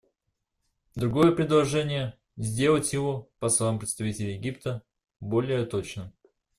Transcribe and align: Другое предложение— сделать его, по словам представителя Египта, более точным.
Другое 0.95 1.31
предложение— 1.31 2.17
сделать 2.35 2.91
его, 2.91 3.29
по 3.37 3.49
словам 3.49 3.77
представителя 3.77 4.31
Египта, 4.31 4.81
более 5.19 5.63
точным. 5.67 6.11